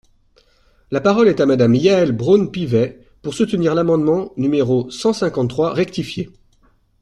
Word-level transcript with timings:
La 0.89 0.99
parole 0.99 1.27
est 1.27 1.41
à 1.41 1.45
Madame 1.45 1.75
Yaël 1.75 2.11
Braun-Pivet, 2.11 3.01
pour 3.21 3.35
soutenir 3.35 3.75
l’amendement 3.75 4.33
numéro 4.35 4.89
cent 4.89 5.13
cinquante-trois 5.13 5.73
rectifié. 5.75 6.31